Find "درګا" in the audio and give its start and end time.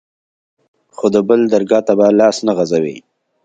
1.53-1.79